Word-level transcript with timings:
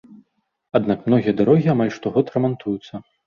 Аднак 0.79 1.03
многія 1.09 1.33
дарогі 1.43 1.71
амаль 1.75 1.93
штогод 1.99 2.33
рамантуюцца. 2.39 2.93